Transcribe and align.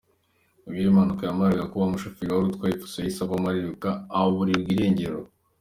Ubwo 0.65 0.77
iyi 0.81 0.93
mpanuka 0.95 1.21
yamaraga 1.23 1.69
kuba, 1.71 1.85
umushoferi 1.87 2.31
wari 2.31 2.47
utwaye 2.49 2.75
Fuso 2.81 2.95
yahise 2.99 3.19
avamo 3.21 3.45
ariruka 3.49 3.89
aburirwa 4.19 4.69
irengero. 4.75 5.19